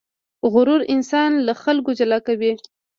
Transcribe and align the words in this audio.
غرور 0.51 0.81
انسان 0.95 1.31
له 1.47 1.53
خلکو 1.63 1.91
جلا 1.99 2.19
کوي. 2.27 2.53